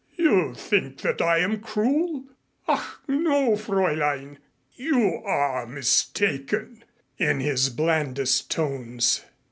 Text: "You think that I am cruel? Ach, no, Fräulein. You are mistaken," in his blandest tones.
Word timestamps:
"You 0.15 0.55
think 0.55 1.01
that 1.01 1.21
I 1.21 1.41
am 1.41 1.59
cruel? 1.61 2.23
Ach, 2.67 2.97
no, 3.07 3.51
Fräulein. 3.51 4.37
You 4.73 5.21
are 5.23 5.67
mistaken," 5.67 6.83
in 7.19 7.39
his 7.39 7.69
blandest 7.69 8.49
tones. 8.49 9.21